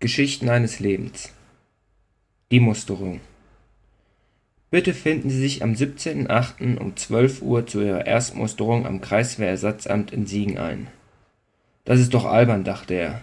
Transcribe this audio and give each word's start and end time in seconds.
Geschichten 0.00 0.48
eines 0.48 0.78
Lebens 0.78 1.32
Die 2.52 2.60
Musterung 2.60 3.18
Bitte 4.70 4.94
finden 4.94 5.28
Sie 5.28 5.40
sich 5.40 5.64
am 5.64 5.72
17.08. 5.72 6.78
um 6.78 6.94
12 6.94 7.42
Uhr 7.42 7.66
zu 7.66 7.80
Ihrer 7.80 8.06
Erstmusterung 8.06 8.86
am 8.86 9.00
Kreiswehrersatzamt 9.00 10.12
in 10.12 10.24
Siegen 10.24 10.56
ein. 10.56 10.86
Das 11.84 11.98
ist 11.98 12.14
doch 12.14 12.26
albern, 12.26 12.62
dachte 12.62 12.94
er. 12.94 13.20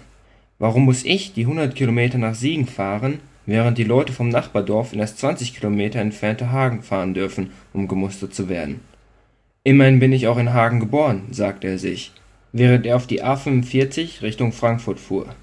Warum 0.59 0.83
muss 0.83 1.05
ich 1.05 1.31
die 1.31 1.43
100 1.43 1.73
Kilometer 1.75 2.17
nach 2.17 2.35
Siegen 2.35 2.67
fahren, 2.67 3.21
während 3.45 3.77
die 3.77 3.85
Leute 3.85 4.11
vom 4.11 4.27
Nachbardorf 4.27 4.91
in 4.91 4.99
das 4.99 5.15
20 5.15 5.55
Kilometer 5.55 6.01
entfernte 6.01 6.51
Hagen 6.51 6.83
fahren 6.83 7.13
dürfen, 7.13 7.51
um 7.71 7.87
gemustert 7.87 8.33
zu 8.33 8.49
werden? 8.49 8.81
Immerhin 9.63 9.99
bin 9.99 10.11
ich 10.11 10.27
auch 10.27 10.37
in 10.37 10.51
Hagen 10.51 10.81
geboren, 10.81 11.29
sagte 11.31 11.67
er 11.67 11.77
sich, 11.77 12.11
während 12.51 12.85
er 12.85 12.97
auf 12.97 13.07
die 13.07 13.23
A45 13.23 14.23
Richtung 14.23 14.51
Frankfurt 14.51 14.99
fuhr. 14.99 15.33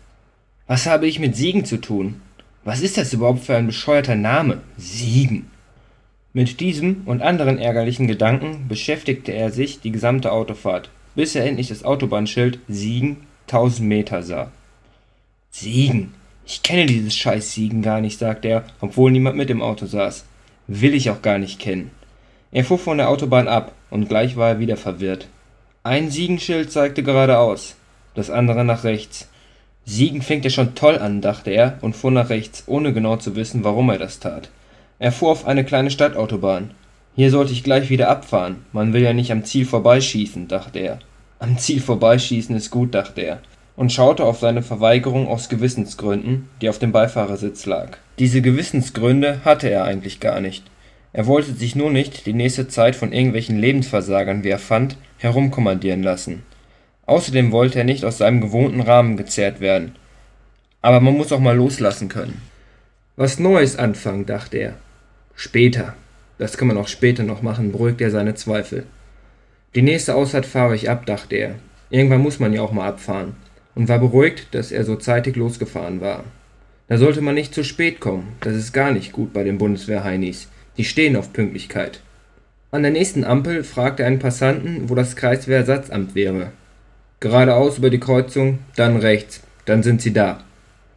Was 0.73 0.87
habe 0.87 1.07
ich 1.07 1.19
mit 1.19 1.37
Siegen 1.37 1.67
zu 1.67 1.83
tun? 1.83 2.23
Was 2.65 2.81
ist 2.81 2.97
das 2.97 3.13
überhaupt 3.13 3.45
für 3.45 3.55
ein 3.55 3.67
bescheuerter 3.67 4.15
Name? 4.15 4.63
Siegen. 4.79 5.51
Mit 6.33 6.61
diesem 6.61 7.03
und 7.05 7.21
anderen 7.21 7.59
ärgerlichen 7.59 8.07
Gedanken 8.07 8.69
beschäftigte 8.69 9.33
er 9.33 9.51
sich 9.51 9.83
die 9.83 9.93
gesamte 9.93 10.33
Autofahrt, 10.33 10.89
bis 11.15 11.35
er 11.35 11.45
endlich 11.45 11.69
das 11.69 11.85
Autobahnschild 11.85 12.59
Siegen 12.69 13.19
1000 13.49 13.87
Meter 13.87 14.23
sah. 14.23 14.51
Siegen. 15.51 16.15
Ich 16.47 16.63
kenne 16.63 16.87
dieses 16.87 17.15
scheiß 17.17 17.53
Siegen 17.53 17.83
gar 17.83 18.01
nicht, 18.01 18.19
sagte 18.19 18.49
er, 18.49 18.65
obwohl 18.81 19.11
niemand 19.11 19.37
mit 19.37 19.51
im 19.51 19.61
Auto 19.61 19.85
saß. 19.85 20.25
Will 20.69 20.95
ich 20.95 21.11
auch 21.11 21.21
gar 21.21 21.37
nicht 21.37 21.59
kennen. 21.59 21.91
Er 22.51 22.65
fuhr 22.65 22.79
von 22.79 22.97
der 22.97 23.11
Autobahn 23.11 23.47
ab, 23.47 23.75
und 23.91 24.09
gleich 24.09 24.37
war 24.37 24.49
er 24.49 24.59
wieder 24.59 24.79
verwirrt. 24.79 25.29
Ein 25.83 26.11
Siegenschild 26.11 26.73
zeigte 26.73 27.03
geradeaus, 27.03 27.77
das 28.15 28.31
andere 28.31 28.65
nach 28.65 28.85
rechts. 28.85 29.29
Siegen 29.85 30.23
fängt 30.23 30.45
ja 30.45 30.51
schon 30.51 30.75
toll 30.75 30.99
an, 30.99 31.21
dachte 31.21 31.51
er 31.51 31.79
und 31.81 31.97
fuhr 31.97 32.11
nach 32.11 32.31
rechts, 32.31 32.65
ohne 32.67 32.93
genau 32.93 33.17
zu 33.17 33.37
wissen, 33.37 33.65
warum 33.65 33.91
er 33.91 33.99
das 33.99 34.21
tat. 34.21 34.51
Er 34.99 35.13
fuhr 35.13 35.31
auf 35.31 35.47
eine 35.47 35.65
kleine 35.65 35.91
Stadtautobahn. 35.91 36.71
Hier 37.17 37.31
sollte 37.31 37.53
ich 37.53 37.65
gleich 37.65 37.91
wieder 37.91 38.09
abfahren. 38.09 38.65
Man 38.73 38.93
will 38.93 39.03
ja 39.03 39.13
nicht 39.13 39.33
am 39.33 39.45
Ziel 39.45 39.67
vorbeischießen, 39.67 40.49
dachte 40.49 40.79
er. 40.79 40.99
Am 41.39 41.59
Ziel 41.59 41.81
vorbeischießen 41.81 42.55
ist 42.55 42.71
gut, 42.71 42.95
dachte 42.95 43.21
er 43.23 43.41
und 43.77 43.93
schaute 43.93 44.25
auf 44.25 44.39
seine 44.39 44.63
Verweigerung 44.63 45.29
aus 45.29 45.49
Gewissensgründen, 45.49 46.49
die 46.61 46.69
auf 46.69 46.79
dem 46.79 46.93
Beifahrersitz 46.93 47.67
lag. 47.67 47.99
Diese 48.19 48.43
Gewissensgründe 48.43 49.41
hatte 49.45 49.69
er 49.69 49.85
eigentlich 49.85 50.21
gar 50.21 50.41
nicht. 50.41 50.65
Er 51.13 51.27
wollte 51.27 51.53
sich 51.53 51.75
nur 51.75 51.91
nicht 51.91 52.27
die 52.27 52.33
nächste 52.33 52.69
Zeit 52.69 52.97
von 52.97 53.13
irgendwelchen 53.13 53.59
Lebensversagern, 53.59 54.45
wie 54.45 54.49
er 54.49 54.59
fand, 54.59 54.97
herumkommandieren 55.19 56.03
lassen. 56.03 56.43
Außerdem 57.07 57.53
wollte 57.53 57.79
er 57.79 57.85
nicht 57.85 58.05
aus 58.05 58.19
seinem 58.19 58.41
gewohnten 58.41 58.81
Rahmen 58.81 59.17
gezerrt 59.17 59.61
werden. 59.61 59.97
Aber 60.81 61.01
man 61.01 61.17
muss 61.17 61.33
auch 61.33 61.41
mal 61.41 61.57
loslassen 61.57 62.09
können. 62.09 62.41
Was 63.17 63.39
Neues 63.39 63.77
anfangen, 63.77 64.27
dachte 64.27 64.59
er. 64.59 64.75
Später. 65.35 65.95
Das 66.39 66.57
kann 66.57 66.69
man 66.69 66.79
auch 66.79 66.89
später 66.89 67.23
noch 67.23 67.43
machen, 67.43 67.73
beruhigte 67.73 68.05
er 68.05 68.11
seine 68.11 68.35
Zweifel. 68.35 68.87
Die 69.75 69.83
nächste 69.83 70.15
Ausfahrt 70.15 70.47
fahre 70.47 70.75
ich 70.75 70.91
ab, 70.91 71.07
dachte 71.07 71.37
er. 71.37 71.55
Irgendwann 71.91 72.23
muss 72.23 72.41
man 72.41 72.53
ja 72.53 72.63
auch 72.63 72.73
mal 72.73 72.89
abfahren. 72.89 73.37
Und 73.75 73.89
war 73.89 73.99
beruhigt, 73.99 74.55
dass 74.55 74.73
er 74.73 74.85
so 74.85 74.97
zeitig 74.97 75.37
losgefahren 75.37 76.01
war. 76.01 76.25
Da 76.89 76.99
sollte 76.99 77.21
man 77.21 77.35
nicht 77.35 77.55
zu 77.55 77.65
spät 77.65 78.01
kommen. 78.01 78.35
Das 78.41 78.55
ist 78.55 78.73
gar 78.73 78.93
nicht 78.93 79.13
gut 79.13 79.33
bei 79.33 79.45
den 79.45 79.59
Bundeswehr-Heinis. 79.59 80.49
Die 80.77 80.85
stehen 80.85 81.17
auf 81.17 81.33
Pünktlichkeit. 81.33 82.01
An 82.71 82.83
der 82.83 82.93
nächsten 82.93 83.25
Ampel 83.25 83.65
fragte 83.65 84.03
er 84.03 84.09
einen 84.09 84.19
Passanten, 84.19 84.89
wo 84.89 84.95
das 84.95 85.17
Kreiswehrersatzamt 85.17 86.15
wäre. 86.15 86.53
Geradeaus 87.23 87.79
über 87.79 87.89
die 87.89 88.01
Kreuzung, 88.01 88.59
dann 88.75 88.97
rechts. 88.97 89.43
Dann 89.65 89.85
sind 89.85 90.03
Sie 90.03 90.13
da. 90.13 90.43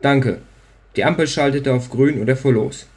Danke. 0.02 0.40
Die 0.96 1.06
Ampel 1.06 1.28
schaltete 1.28 1.72
auf 1.72 1.92
grün 1.92 2.20
und 2.20 2.28
er 2.28 2.36
fuhr 2.36 2.54
los. 2.54 2.88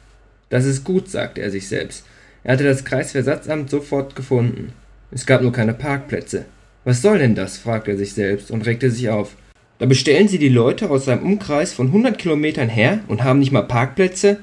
Das 0.49 0.65
ist 0.65 0.83
gut, 0.83 1.11
sagte 1.11 1.41
er 1.41 1.51
sich 1.51 1.67
selbst. 1.67 2.05
Er 2.43 2.53
hatte 2.53 2.63
das 2.63 2.85
Kreisversatzamt 2.85 3.69
sofort 3.69 4.15
gefunden. 4.15 4.73
Es 5.11 5.27
gab 5.27 5.43
nur 5.43 5.51
keine 5.51 5.75
Parkplätze. 5.75 6.45
Was 6.85 7.03
soll 7.03 7.19
denn 7.19 7.35
das? 7.35 7.59
fragte 7.59 7.91
er 7.91 7.97
sich 7.97 8.13
selbst 8.13 8.49
und 8.49 8.65
regte 8.65 8.89
sich 8.89 9.09
auf. 9.09 9.35
Da 9.77 9.85
bestellen 9.85 10.27
Sie 10.27 10.39
die 10.39 10.49
Leute 10.49 10.89
aus 10.89 11.05
seinem 11.05 11.23
Umkreis 11.23 11.71
von 11.71 11.87
100 11.87 12.17
Kilometern 12.17 12.69
her 12.69 13.01
und 13.07 13.23
haben 13.23 13.37
nicht 13.37 13.51
mal 13.51 13.61
Parkplätze? 13.61 14.39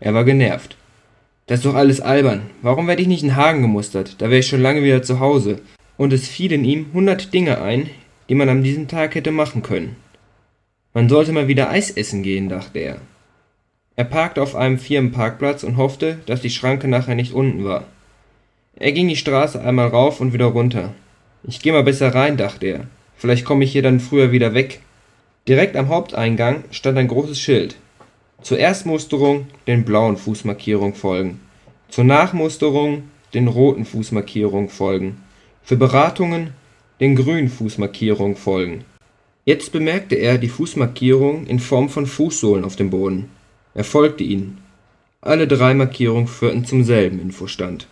Er 0.00 0.12
war 0.12 0.24
genervt. 0.24 0.76
Das 1.46 1.60
ist 1.60 1.66
doch 1.66 1.76
alles 1.76 2.00
albern. 2.00 2.42
Warum 2.62 2.88
werde 2.88 3.02
ich 3.02 3.08
nicht 3.08 3.22
in 3.22 3.36
Hagen 3.36 3.62
gemustert? 3.62 4.20
Da 4.20 4.26
wäre 4.26 4.40
ich 4.40 4.48
schon 4.48 4.62
lange 4.62 4.82
wieder 4.82 5.04
zu 5.04 5.20
Hause. 5.20 5.60
Und 5.96 6.12
es 6.12 6.26
fielen 6.26 6.64
ihm 6.64 6.86
hundert 6.92 7.32
Dinge 7.32 7.62
ein, 7.62 7.88
die 8.28 8.34
man 8.34 8.48
an 8.48 8.62
diesem 8.62 8.88
Tag 8.88 9.14
hätte 9.14 9.30
machen 9.30 9.62
können. 9.62 9.96
Man 10.92 11.08
sollte 11.08 11.32
mal 11.32 11.48
wieder 11.48 11.70
Eis 11.70 11.90
essen 11.90 12.22
gehen, 12.22 12.48
dachte 12.48 12.78
er. 12.78 12.96
Er 13.96 14.04
parkte 14.04 14.42
auf 14.42 14.56
einem 14.56 14.78
Firmenparkplatz 14.78 15.62
und 15.62 15.76
hoffte, 15.76 16.18
dass 16.26 16.40
die 16.40 16.50
Schranke 16.50 16.88
nachher 16.88 17.14
nicht 17.14 17.32
unten 17.32 17.64
war. 17.64 17.84
Er 18.76 18.92
ging 18.92 19.08
die 19.08 19.16
Straße 19.16 19.60
einmal 19.60 19.88
rauf 19.88 20.20
und 20.20 20.32
wieder 20.32 20.46
runter. 20.46 20.94
Ich 21.44 21.60
geh 21.60 21.70
mal 21.70 21.84
besser 21.84 22.14
rein, 22.14 22.36
dachte 22.36 22.66
er. 22.66 22.86
Vielleicht 23.16 23.44
komme 23.44 23.64
ich 23.64 23.72
hier 23.72 23.82
dann 23.82 24.00
früher 24.00 24.32
wieder 24.32 24.54
weg. 24.54 24.80
Direkt 25.46 25.76
am 25.76 25.88
Haupteingang 25.88 26.64
stand 26.70 26.98
ein 26.98 27.08
großes 27.08 27.38
Schild. 27.38 27.76
Zur 28.42 28.58
Erstmusterung 28.58 29.46
den 29.66 29.84
blauen 29.84 30.16
Fußmarkierung 30.16 30.94
folgen. 30.94 31.40
Zur 31.88 32.04
Nachmusterung 32.04 33.04
den 33.32 33.48
roten 33.48 33.84
Fußmarkierung 33.84 34.68
folgen. 34.68 35.22
Für 35.62 35.76
Beratungen 35.76 36.54
den 37.00 37.16
grünen 37.16 37.48
Fußmarkierung 37.48 38.36
folgen. 38.36 38.84
Jetzt 39.44 39.72
bemerkte 39.72 40.14
er 40.14 40.38
die 40.38 40.48
Fußmarkierung 40.48 41.46
in 41.46 41.58
Form 41.58 41.88
von 41.88 42.06
Fußsohlen 42.06 42.64
auf 42.64 42.76
dem 42.76 42.90
Boden. 42.90 43.28
Er 43.74 43.84
folgte 43.84 44.24
ihnen. 44.24 44.58
Alle 45.20 45.48
drei 45.48 45.74
Markierungen 45.74 46.28
führten 46.28 46.64
zum 46.64 46.84
selben 46.84 47.20
Infostand, 47.20 47.86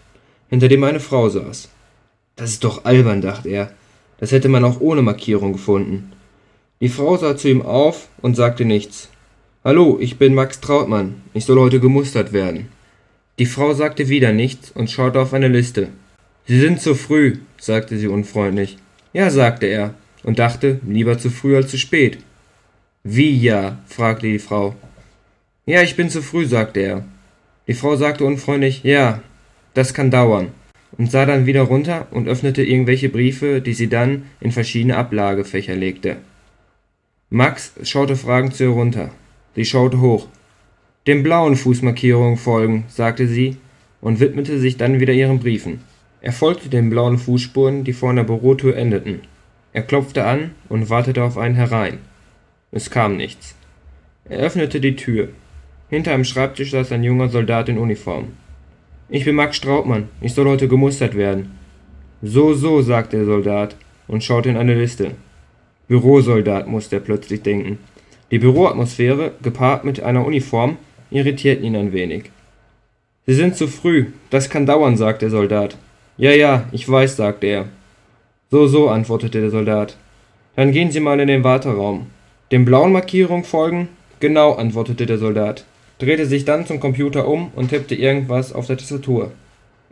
hinter 0.49 0.69
dem 0.69 0.85
eine 0.85 1.01
Frau 1.01 1.29
saß. 1.29 1.69
Das 2.37 2.51
ist 2.51 2.65
doch 2.65 2.85
albern, 2.85 3.21
dachte 3.21 3.49
er. 3.49 3.73
Das 4.19 4.33
hätte 4.33 4.49
man 4.49 4.65
auch 4.65 4.81
ohne 4.81 5.03
Markierung 5.03 5.53
gefunden. 5.53 6.13
Die 6.81 6.89
Frau 6.89 7.17
sah 7.17 7.37
zu 7.37 7.49
ihm 7.49 7.63
auf 7.63 8.09
und 8.21 8.37
sagte 8.37 8.65
nichts. 8.65 9.09
Hallo, 9.65 9.99
ich 10.01 10.19
bin 10.19 10.35
Max 10.35 10.61
Trautmann. 10.61 11.23
Ich 11.35 11.45
soll 11.45 11.59
heute 11.59 11.81
gemustert 11.81 12.33
werden. 12.33 12.69
Die 13.39 13.47
Frau 13.47 13.75
sagte 13.75 14.09
wieder 14.09 14.33
nichts 14.33 14.71
und 14.71 14.91
schaute 14.91 15.21
auf 15.21 15.35
eine 15.35 15.49
Liste. 15.49 15.89
Sie 16.47 16.61
sind 16.61 16.81
zu 16.81 16.95
früh, 16.95 17.39
sagte 17.59 17.97
sie 17.97 18.09
unfreundlich. 18.09 18.79
Ja, 19.13 19.31
sagte 19.31 19.67
er 19.67 19.95
und 20.23 20.39
dachte, 20.39 20.81
lieber 20.87 21.19
zu 21.19 21.31
früh 21.31 21.57
als 21.57 21.71
zu 21.71 21.79
spät. 21.79 22.19
Wie 23.03 23.37
ja? 23.37 23.79
fragte 23.87 24.27
die 24.27 24.39
Frau. 24.39 24.75
Ja, 25.67 25.83
ich 25.83 25.97
bin 25.97 26.09
zu 26.11 26.23
früh, 26.23 26.47
sagte 26.47 26.81
er. 26.81 27.05
Die 27.69 27.75
Frau 27.75 27.97
sagte 27.97 28.25
unfreundlich, 28.25 28.83
ja, 28.83 29.23
das 29.75 29.95
kann 29.95 30.11
dauern, 30.11 30.49
und 30.99 31.11
sah 31.11 31.27
dann 31.27 31.47
wieder 31.47 31.63
runter 31.63 32.07
und 32.11 32.29
öffnete 32.29 32.63
irgendwelche 32.63 33.09
Briefe, 33.09 33.61
die 33.61 33.75
sie 33.75 33.89
dann 33.89 34.25
in 34.41 34.53
verschiedene 34.53 34.97
Ablagefächer 34.97 35.77
legte. 35.77 36.17
Max 37.31 37.73
schaute 37.83 38.17
fragend 38.17 38.55
zu 38.55 38.65
ihr 38.65 38.71
runter. 38.71 39.11
Sie 39.55 39.65
schaute 39.65 40.01
hoch. 40.01 40.29
Dem 41.07 41.23
blauen 41.23 41.57
Fußmarkierungen 41.57 42.37
folgen, 42.37 42.85
sagte 42.89 43.27
sie 43.27 43.57
und 44.01 44.21
widmete 44.21 44.59
sich 44.59 44.77
dann 44.77 45.01
wieder 45.01 45.13
ihren 45.13 45.39
Briefen. 45.39 45.81
Er 46.23 46.33
folgte 46.33 46.69
den 46.69 46.89
blauen 46.89 47.19
Fußspuren, 47.19 47.83
die 47.83 47.93
vor 47.93 48.11
einer 48.11 48.23
Bürotür 48.23 48.77
endeten. 48.77 49.23
Er 49.73 49.83
klopfte 49.83 50.25
an 50.25 50.53
und 50.69 50.89
wartete 50.89 51.25
auf 51.25 51.37
einen 51.37 51.57
herein. 51.57 51.99
Es 52.71 52.91
kam 52.91 53.17
nichts. 53.17 53.57
Er 54.29 54.39
öffnete 54.39 54.81
die 54.81 54.95
Tür. 54.95 55.31
Hinter 55.91 56.15
einem 56.15 56.25
Schreibtisch 56.25 56.71
saß 56.71 56.93
ein 56.93 57.03
junger 57.03 57.29
Soldat 57.29 57.69
in 57.69 57.77
Uniform. 57.77 58.29
Ich 59.09 59.25
bin 59.25 59.35
Max 59.35 59.57
Straubmann. 59.57 60.11
Ich 60.21 60.33
soll 60.33 60.47
heute 60.47 60.69
gemustert 60.69 61.17
werden. 61.17 61.59
So, 62.23 62.55
so, 62.55 62.83
sagte 62.83 63.17
der 63.17 63.27
Soldat 63.27 63.75
und 64.07 64.23
schaute 64.23 64.49
in 64.49 64.57
eine 64.57 64.77
Liste. 64.77 65.17
Bürosoldat, 65.89 66.69
musste 66.69 66.97
er 66.97 67.01
plötzlich 67.01 67.43
denken. 67.43 67.79
Die 68.31 68.39
Büroatmosphäre, 68.39 69.33
gepaart 69.43 69.85
mit 69.85 70.01
einer 70.01 70.25
Uniform, 70.25 70.77
irritierten 71.11 71.65
ihn 71.65 71.75
ein 71.75 71.93
wenig. 71.93 72.31
Sie 73.27 73.35
sind 73.35 73.57
zu 73.57 73.67
früh. 73.67 74.07
Das 74.31 74.49
kann 74.49 74.67
dauern, 74.67 74.97
sagte 74.97 75.27
der 75.27 75.31
Soldat. 75.31 75.77
Ja, 76.17 76.31
ja, 76.33 76.69
ich 76.73 76.89
weiß, 76.89 77.17
sagte 77.17 77.47
er. 77.47 77.65
So, 78.51 78.67
so, 78.67 78.89
antwortete 78.89 79.41
der 79.41 79.51
Soldat. 79.51 79.97
Dann 80.57 80.73
gehen 80.73 80.91
Sie 80.91 81.01
mal 81.01 81.21
in 81.21 81.29
den 81.29 81.45
Warteraum. 81.45 82.07
Dem 82.51 82.65
blauen 82.65 82.93
Markierung 82.93 83.45
folgen? 83.45 83.89
Genau, 84.21 84.53
antwortete 84.53 85.07
der 85.07 85.19
Soldat 85.19 85.65
drehte 86.03 86.27
sich 86.27 86.45
dann 86.45 86.67
zum 86.67 86.81
Computer 86.81 87.29
um 87.29 87.53
und 87.55 87.69
tippte 87.69 87.95
irgendwas 87.95 88.53
auf 88.53 88.67
der 88.67 88.77
Tastatur. 88.77 89.31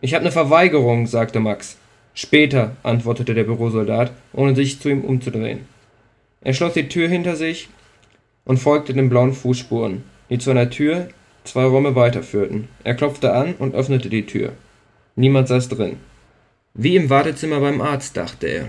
Ich 0.00 0.12
habe 0.12 0.22
eine 0.22 0.32
Verweigerung, 0.32 1.06
sagte 1.06 1.38
Max. 1.38 1.76
Später, 2.14 2.76
antwortete 2.82 3.32
der 3.32 3.44
Bürosoldat, 3.44 4.10
ohne 4.32 4.56
sich 4.56 4.80
zu 4.80 4.88
ihm 4.88 5.02
umzudrehen. 5.02 5.60
Er 6.40 6.52
schloss 6.52 6.72
die 6.72 6.88
Tür 6.88 7.08
hinter 7.08 7.36
sich 7.36 7.68
und 8.44 8.58
folgte 8.58 8.92
den 8.92 9.08
blauen 9.08 9.32
Fußspuren, 9.32 10.02
die 10.30 10.38
zu 10.38 10.50
einer 10.50 10.68
Tür 10.68 11.08
zwei 11.44 11.64
Räume 11.64 11.94
weiterführten. 11.94 12.66
Er 12.82 12.94
klopfte 12.94 13.32
an 13.32 13.54
und 13.58 13.76
öffnete 13.76 14.10
die 14.10 14.26
Tür. 14.26 14.52
Niemand 15.14 15.46
saß 15.46 15.68
drin. 15.68 15.96
Wie 16.74 16.96
im 16.96 17.10
Wartezimmer 17.10 17.60
beim 17.60 17.80
Arzt, 17.80 18.16
dachte 18.16 18.46
er. 18.46 18.68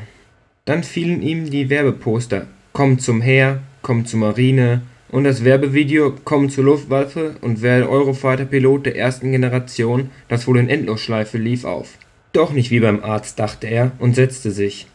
Dann 0.65 0.83
fielen 0.83 1.21
ihm 1.21 1.50
die 1.50 1.69
Werbeposter 1.69 2.48
Komm 2.74 3.00
zum 3.00 3.21
Heer, 3.21 3.62
komm 3.81 4.06
zur 4.06 4.19
Marine, 4.19 4.81
und 5.09 5.25
das 5.25 5.44
Werbevideo 5.44 6.15
Komm 6.24 6.50
zur 6.50 6.63
Luftwaffe 6.63 7.36
und 7.42 7.62
werde 7.62 7.89
Eurofighter-Pilot 7.89 8.86
der 8.86 8.95
ersten 8.95 9.31
Generation, 9.31 10.09
das 10.30 10.48
wohl 10.48 10.57
in 10.57 10.69
Endlosschleife 10.69 11.38
lief, 11.38 11.65
auf. 11.65 11.98
Doch 12.31 12.53
nicht 12.53 12.71
wie 12.71 12.80
beim 12.80 13.03
Arzt, 13.03 13.38
dachte 13.38 13.68
er 13.68 13.92
und 14.00 14.15
setzte 14.15 14.51
sich. 14.51 14.88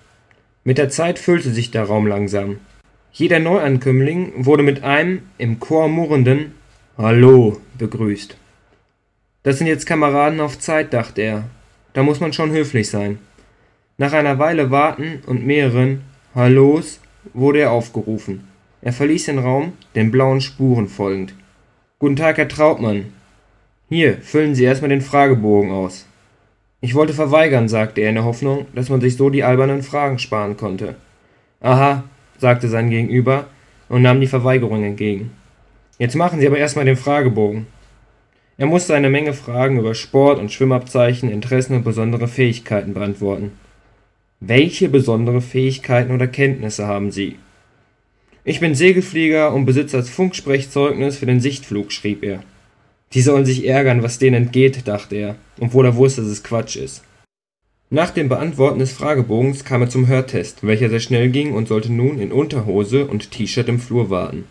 Mit 0.65 0.79
der 0.79 0.89
Zeit 0.89 1.19
füllte 1.19 1.51
sich 1.51 1.71
der 1.71 1.85
Raum 1.85 2.07
langsam. 2.07 2.59
Jeder 3.13 3.39
Neuankömmling 3.39 4.33
wurde 4.45 4.63
mit 4.63 4.83
einem 4.83 5.23
im 5.39 5.61
Chor 5.61 5.89
murrenden 5.89 6.55
Hallo 6.99 7.61
begrüßt. 7.79 8.37
Das 9.43 9.59
sind 9.59 9.67
jetzt 9.67 9.87
Kameraden 9.87 10.41
auf 10.41 10.59
Zeit, 10.59 10.95
dachte 10.95 11.21
er. 11.23 11.45
Da 11.97 12.03
muss 12.03 12.21
man 12.21 12.35
schon 12.35 12.51
höflich 12.51 12.91
sein. 12.91 13.19
Nach 13.97 14.13
einer 14.13 14.39
Weile 14.39 14.71
Warten 14.71 15.23
und 15.25 15.47
mehreren 15.47 16.03
Hallos 16.35 17.01
wurde 17.33 17.61
er 17.61 17.71
aufgerufen. 17.71 18.47
Er 18.83 18.93
verließ 18.93 19.25
den 19.25 19.39
Raum, 19.39 19.73
den 19.95 20.11
blauen 20.11 20.43
Spuren 20.43 20.89
folgend. 20.89 21.33
Guten 21.99 22.17
Tag, 22.17 22.37
Herr 22.37 22.49
Trautmann. 22.49 23.15
Hier, 23.89 24.19
füllen 24.19 24.55
Sie 24.55 24.65
erstmal 24.65 24.91
den 24.91 25.01
Fragebogen 25.01 25.71
aus. 25.71 26.07
Ich 26.83 26.95
wollte 26.95 27.15
verweigern, 27.15 27.67
sagte 27.67 28.03
er 28.03 28.11
in 28.11 28.17
der 28.17 28.25
Hoffnung, 28.27 28.67
dass 28.75 28.91
man 28.91 29.01
sich 29.01 29.17
so 29.17 29.31
die 29.31 29.43
albernen 29.43 29.83
Fragen 29.83 30.19
sparen 30.19 30.59
konnte. 30.59 30.97
Aha, 31.61 32.05
sagte 32.37 32.69
sein 32.69 32.91
Gegenüber 32.91 33.47
und 33.89 34.03
nahm 34.03 34.21
die 34.21 34.27
Verweigerung 34.27 34.85
entgegen. 34.85 35.31
Jetzt 35.97 36.15
machen 36.15 36.41
Sie 36.41 36.47
aber 36.47 36.59
erstmal 36.59 36.85
den 36.85 36.99
Fragebogen. 36.99 37.67
Er 38.59 38.67
musste 38.67 38.95
eine 38.95 39.11
Menge 39.11 39.35
Fragen 39.35 39.79
über 39.79 39.95
Sport 39.95 40.39
und 40.39 40.51
Schwimmabzeichen, 40.51 41.31
Interessen 41.31 41.75
und 41.75 41.85
besondere 41.85 42.27
Fähigkeiten 42.27 42.95
beantworten. 42.95 43.53
Welche 44.41 44.89
besondere 44.89 45.43
Fähigkeiten 45.43 46.15
oder 46.15 46.27
Kenntnisse 46.27 46.87
haben 46.87 47.11
Sie? 47.11 47.37
Ich 48.45 48.61
bin 48.61 48.75
Segelflieger 48.75 49.53
und 49.53 49.67
besitze 49.67 49.99
das 49.99 50.09
Funksprechzeugnis 50.09 51.19
für 51.19 51.27
den 51.27 51.41
Sichtflug, 51.41 51.93
schrieb 51.93 52.23
er. 52.23 52.43
Die 53.13 53.21
sollen 53.21 53.45
sich 53.45 53.67
ärgern, 53.67 54.03
was 54.03 54.19
denen 54.19 54.45
entgeht, 54.45 54.89
dachte 54.89 55.17
er, 55.17 55.37
obwohl 55.61 55.85
er 55.85 55.97
wusste, 55.97 56.23
dass 56.23 56.31
es 56.31 56.43
Quatsch 56.43 56.77
ist. 56.77 57.03
Nach 57.91 58.11
dem 58.11 58.29
Beantworten 58.29 58.79
des 58.79 58.93
Fragebogens 58.93 59.65
kam 59.65 59.83
er 59.83 59.89
zum 59.89 60.07
Hörtest, 60.07 60.67
welcher 60.67 60.89
sehr 60.89 61.01
schnell 61.01 61.29
ging 61.29 61.53
und 61.53 61.69
sollte 61.69 61.93
nun 61.93 62.19
in 62.19 62.33
Unterhose 62.33 63.07
und 63.07 63.31
T-Shirt 63.31 63.69
im 63.69 63.79
Flur 63.79 64.11
warten. 64.11 64.45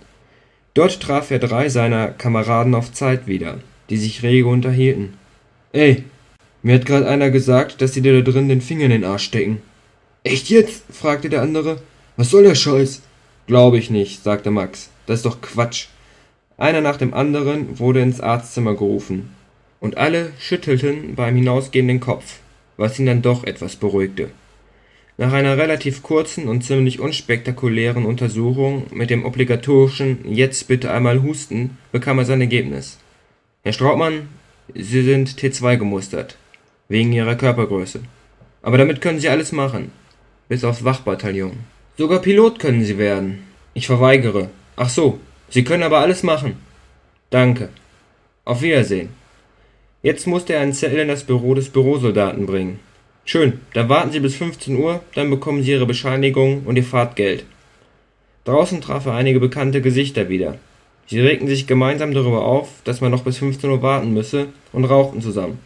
Dort 0.73 1.01
traf 1.01 1.31
er 1.31 1.39
drei 1.39 1.69
seiner 1.69 2.09
Kameraden 2.09 2.75
auf 2.75 2.93
Zeit 2.93 3.27
wieder, 3.27 3.59
die 3.89 3.97
sich 3.97 4.23
rege 4.23 4.47
unterhielten. 4.47 5.13
Ey, 5.73 6.03
mir 6.63 6.75
hat 6.75 6.85
gerade 6.85 7.07
einer 7.07 7.29
gesagt, 7.29 7.81
dass 7.81 7.93
sie 7.93 8.01
dir 8.01 8.21
da 8.21 8.31
drin 8.31 8.49
den 8.49 8.61
Finger 8.61 8.85
in 8.85 8.91
den 8.91 9.03
Arsch 9.03 9.25
stecken. 9.25 9.61
Echt 10.23 10.49
jetzt? 10.49 10.83
fragte 10.91 11.29
der 11.29 11.41
andere. 11.41 11.81
Was 12.17 12.29
soll 12.29 12.43
der 12.43 12.55
Scheiß? 12.55 13.01
Glaube 13.47 13.77
ich 13.77 13.91
nicht, 13.91 14.23
sagte 14.23 14.49
Max. 14.49 14.89
Das 15.05 15.19
ist 15.19 15.25
doch 15.25 15.41
Quatsch. 15.41 15.87
Einer 16.57 16.81
nach 16.81 16.97
dem 16.97 17.13
anderen 17.13 17.79
wurde 17.79 18.01
ins 18.01 18.21
Arztzimmer 18.21 18.75
gerufen, 18.75 19.29
und 19.79 19.97
alle 19.97 20.31
schüttelten 20.39 21.15
beim 21.15 21.35
Hinausgehen 21.35 21.87
den 21.87 21.99
Kopf, 21.99 22.39
was 22.77 22.97
ihn 22.97 23.05
dann 23.05 23.21
doch 23.21 23.43
etwas 23.43 23.75
beruhigte. 23.75 24.31
Nach 25.17 25.31
einer 25.31 25.57
relativ 25.57 26.01
kurzen 26.01 26.47
und 26.47 26.63
ziemlich 26.63 26.99
unspektakulären 26.99 28.05
Untersuchung 28.05 28.87
mit 28.91 29.09
dem 29.09 29.25
obligatorischen 29.25 30.33
Jetzt 30.33 30.67
bitte 30.67 30.91
einmal 30.91 31.21
husten 31.21 31.77
bekam 31.91 32.17
er 32.17 32.25
sein 32.25 32.41
Ergebnis. 32.41 32.97
Herr 33.65 33.73
Straubmann, 33.73 34.29
Sie 34.75 35.01
sind 35.01 35.27
T2 35.39 35.77
gemustert, 35.77 36.37
wegen 36.87 37.11
Ihrer 37.11 37.33
Körpergröße. 37.33 37.99
Aber 38.61 38.77
damit 38.77 39.01
können 39.01 39.17
Sie 39.17 39.27
alles 39.27 39.51
machen 39.51 39.91
bis 40.47 40.63
aufs 40.63 40.83
Wachbataillon. 40.83 41.53
Sogar 41.97 42.19
Pilot 42.19 42.59
können 42.59 42.83
Sie 42.83 42.99
werden. 42.99 43.39
Ich 43.73 43.87
verweigere. 43.87 44.51
Ach 44.75 44.89
so, 44.89 45.19
Sie 45.49 45.63
können 45.63 45.81
aber 45.81 45.97
alles 45.97 46.21
machen. 46.21 46.57
Danke. 47.31 47.69
Auf 48.43 48.61
Wiedersehen. 48.61 49.09
Jetzt 50.03 50.27
musste 50.27 50.53
er 50.53 50.61
einen 50.61 50.73
Zettel 50.73 50.99
in 50.99 51.07
das 51.07 51.23
Büro 51.23 51.55
des 51.55 51.69
Bürosoldaten 51.69 52.45
bringen. 52.45 52.79
Schön, 53.25 53.61
dann 53.73 53.89
warten 53.89 54.11
Sie 54.11 54.19
bis 54.19 54.35
15 54.35 54.75
Uhr, 54.75 55.01
dann 55.15 55.31
bekommen 55.31 55.63
Sie 55.63 55.71
Ihre 55.71 55.87
Bescheinigung 55.87 56.65
und 56.65 56.75
Ihr 56.75 56.83
Fahrtgeld. 56.83 57.45
Draußen 58.43 58.79
traf 58.79 59.07
er 59.07 59.15
einige 59.15 59.39
bekannte 59.39 59.81
Gesichter 59.81 60.29
wieder. 60.29 60.59
Sie 61.07 61.19
regten 61.19 61.47
sich 61.47 61.67
gemeinsam 61.67 62.13
darüber 62.13 62.45
auf, 62.45 62.69
dass 62.83 63.01
man 63.01 63.11
noch 63.11 63.23
bis 63.23 63.37
15 63.37 63.69
Uhr 63.69 63.81
warten 63.81 64.13
müsse, 64.13 64.47
und 64.71 64.85
rauchten 64.85 65.21
zusammen. 65.21 65.59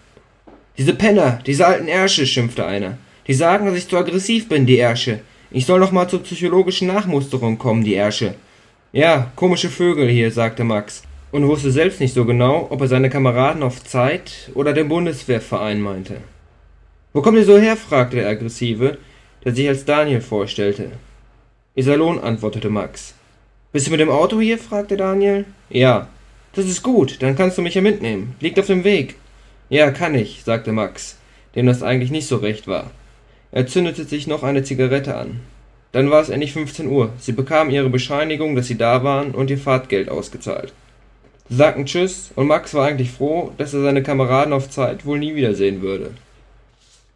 Diese 0.77 0.93
Penner, 0.93 1.39
diese 1.45 1.65
alten 1.65 1.87
Ärsche, 1.87 2.25
schimpfte 2.25 2.65
einer. 2.65 2.97
Die 3.27 3.33
sagen, 3.33 3.65
dass 3.65 3.75
ich 3.75 3.87
zu 3.87 3.97
aggressiv 3.97 4.49
bin, 4.49 4.65
die 4.65 4.77
Ärsche. 4.77 5.21
Ich 5.51 5.65
soll 5.65 5.79
noch 5.79 5.91
mal 5.91 6.07
zur 6.07 6.23
psychologischen 6.23 6.87
Nachmusterung 6.87 7.57
kommen, 7.57 7.83
die 7.83 7.95
Ärsche. 7.95 8.35
Ja, 8.91 9.31
komische 9.35 9.69
Vögel 9.69 10.09
hier, 10.09 10.31
sagte 10.31 10.63
Max 10.63 11.03
und 11.31 11.47
wusste 11.47 11.71
selbst 11.71 11.99
nicht 11.99 12.13
so 12.13 12.25
genau, 12.25 12.67
ob 12.69 12.81
er 12.81 12.87
seine 12.87 13.09
Kameraden 13.09 13.63
auf 13.63 13.83
Zeit 13.83 14.49
oder 14.55 14.73
den 14.73 14.89
Bundeswehrverein 14.89 15.81
meinte. 15.81 16.17
Wo 17.13 17.21
kommt 17.21 17.37
ihr 17.37 17.45
so 17.45 17.57
her? 17.57 17.75
fragte 17.75 18.17
der 18.17 18.29
Aggressive, 18.29 18.97
der 19.43 19.53
sich 19.53 19.67
als 19.67 19.85
Daniel 19.85 20.21
vorstellte. 20.21 20.91
Iserlohn, 21.75 22.19
antwortete 22.19 22.69
Max. 22.69 23.13
Bist 23.71 23.85
du 23.85 23.91
mit 23.91 23.99
dem 23.99 24.09
Auto 24.09 24.39
hier? 24.39 24.57
fragte 24.57 24.97
Daniel. 24.97 25.45
Ja. 25.69 26.07
Das 26.53 26.65
ist 26.65 26.81
gut, 26.81 27.21
dann 27.21 27.35
kannst 27.35 27.57
du 27.57 27.61
mich 27.61 27.75
ja 27.75 27.81
mitnehmen. 27.81 28.35
Liegt 28.39 28.59
auf 28.59 28.65
dem 28.65 28.83
Weg. 28.83 29.15
Ja, 29.69 29.91
kann 29.91 30.15
ich, 30.15 30.41
sagte 30.43 30.71
Max, 30.71 31.17
dem 31.55 31.67
das 31.67 31.83
eigentlich 31.83 32.09
nicht 32.09 32.27
so 32.27 32.37
recht 32.37 32.67
war. 32.67 32.89
Er 33.51 33.67
zündete 33.67 34.05
sich 34.05 34.25
noch 34.25 34.41
eine 34.41 34.63
Zigarette 34.63 35.15
an. 35.15 35.41
Dann 35.91 36.09
war 36.09 36.19
es 36.21 36.29
endlich 36.29 36.53
15 36.53 36.87
Uhr. 36.87 37.11
Sie 37.19 37.31
bekamen 37.31 37.71
ihre 37.71 37.91
Bescheinigung, 37.91 38.55
dass 38.55 38.65
sie 38.65 38.77
da 38.77 39.03
waren, 39.03 39.31
und 39.31 39.51
ihr 39.51 39.59
Fahrtgeld 39.59 40.09
ausgezahlt. 40.09 40.73
Sie 41.47 41.55
sagten 41.55 41.85
Tschüss, 41.85 42.31
und 42.35 42.47
Max 42.47 42.73
war 42.73 42.87
eigentlich 42.87 43.11
froh, 43.11 43.51
dass 43.59 43.75
er 43.75 43.81
seine 43.81 44.01
Kameraden 44.01 44.53
auf 44.53 44.71
Zeit 44.71 45.05
wohl 45.05 45.19
nie 45.19 45.35
wiedersehen 45.35 45.83
würde. 45.83 46.11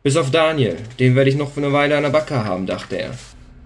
Bis 0.04 0.18
auf 0.18 0.30
Daniel, 0.30 0.78
den 1.00 1.16
werde 1.16 1.32
ich 1.32 1.36
noch 1.36 1.52
für 1.52 1.62
eine 1.62 1.74
Weile 1.74 1.98
an 1.98 2.04
der 2.04 2.10
Backe 2.12 2.46
haben, 2.46 2.68
dachte 2.68 2.98
er. 2.98 3.12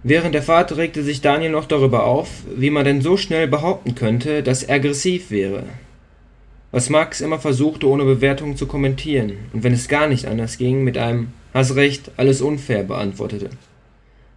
Während 0.09 0.33
der 0.33 0.41
Fahrt 0.41 0.77
regte 0.77 1.03
sich 1.03 1.19
Daniel 1.19 1.51
noch 1.51 1.65
darüber 1.65 2.05
auf, 2.05 2.29
wie 2.55 2.69
man 2.69 2.85
denn 2.85 3.01
so 3.01 3.17
schnell 3.17 3.45
behaupten 3.45 3.93
könnte, 3.93 4.41
dass 4.41 4.63
er 4.63 4.75
aggressiv 4.75 5.31
wäre. 5.31 5.63
Was 6.71 6.89
Max 6.89 7.19
immer 7.19 7.39
versuchte, 7.39 7.89
ohne 7.89 8.05
Bewertung 8.05 8.55
zu 8.55 8.67
kommentieren, 8.67 9.33
und 9.51 9.65
wenn 9.65 9.73
es 9.73 9.89
gar 9.89 10.07
nicht 10.07 10.25
anders 10.25 10.57
ging, 10.57 10.85
mit 10.85 10.97
einem 10.97 11.33
Hast 11.53 11.75
recht, 11.75 12.09
alles 12.15 12.39
unfair, 12.39 12.83
beantwortete. 12.83 13.49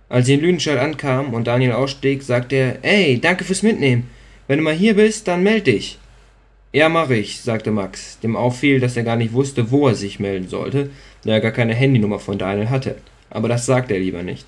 Als 0.08 0.26
sie 0.26 0.34
in 0.34 0.40
Lüdenscheid 0.40 0.76
ankamen 0.76 1.34
und 1.34 1.46
Daniel 1.46 1.70
ausstieg, 1.70 2.24
sagte 2.24 2.56
er, 2.56 2.78
Ey, 2.82 3.20
danke 3.20 3.44
fürs 3.44 3.62
Mitnehmen. 3.62 4.10
Wenn 4.48 4.58
du 4.58 4.64
mal 4.64 4.74
hier 4.74 4.94
bist, 4.94 5.28
dann 5.28 5.44
meld 5.44 5.68
dich. 5.68 6.00
Ja, 6.72 6.88
mach 6.88 7.10
ich, 7.10 7.42
sagte 7.42 7.70
Max, 7.70 8.18
dem 8.18 8.34
auffiel, 8.34 8.80
dass 8.80 8.96
er 8.96 9.04
gar 9.04 9.14
nicht 9.14 9.34
wusste, 9.34 9.70
wo 9.70 9.86
er 9.86 9.94
sich 9.94 10.18
melden 10.18 10.48
sollte, 10.48 10.90
da 11.24 11.34
er 11.34 11.40
gar 11.40 11.52
keine 11.52 11.74
Handynummer 11.74 12.18
von 12.18 12.38
Daniel 12.38 12.70
hatte. 12.70 12.96
Aber 13.30 13.46
das 13.46 13.66
sagte 13.66 13.94
er 13.94 14.00
lieber 14.00 14.24
nicht. 14.24 14.46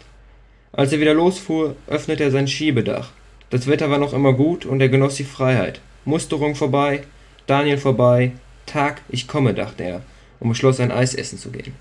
Als 0.75 0.91
er 0.91 1.01
wieder 1.01 1.13
losfuhr, 1.13 1.77
öffnete 1.87 2.25
er 2.25 2.31
sein 2.31 2.49
Schiebedach. 2.49 3.11
Das 3.51 3.67
Wetter 3.67 3.91
war 3.91 3.99
noch 3.99 4.15
immer 4.15 4.33
gut 4.33 4.65
und 4.65 4.81
er 4.81 4.89
genoss 4.89 5.17
die 5.17 5.25
Freiheit. 5.25 5.83
Musterung 6.07 6.55
vorbei, 6.55 7.03
Daniel 7.47 7.77
vorbei, 7.77 8.33
Tag, 8.65 9.03
ich 9.11 9.29
komme, 9.29 9.53
dachte 9.53 9.85
er 9.85 10.03
und 10.41 10.49
beschloss, 10.49 10.81
ein 10.81 10.91
Eis 10.91 11.15
essen 11.15 11.39
zu 11.39 11.51
gehen. 11.51 11.75